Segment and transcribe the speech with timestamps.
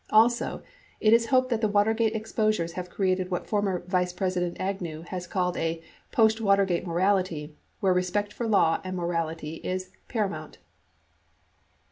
[0.09, 0.63] Also,
[0.99, 4.81] it is hoped that the XXV Watergate exposures have created what former Vice President Ag
[4.81, 5.79] new has called a
[6.11, 10.57] "post Watergate morality" where respect for law and morality is paramount.